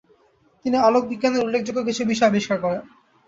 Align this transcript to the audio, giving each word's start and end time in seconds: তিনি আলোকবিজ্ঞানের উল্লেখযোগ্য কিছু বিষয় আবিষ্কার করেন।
তিনি 0.65 0.77
আলোকবিজ্ঞানের 0.79 1.43
উল্লেখযোগ্য 1.43 1.79
কিছু 1.83 2.01
বিষয় 2.05 2.29
আবিষ্কার 2.29 2.57
করেন। 2.61 2.81